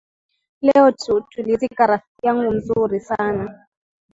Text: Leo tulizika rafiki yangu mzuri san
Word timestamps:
Leo 0.61 0.91
tulizika 1.29 1.87
rafiki 1.87 2.27
yangu 2.27 2.51
mzuri 2.51 2.99
san 2.99 3.49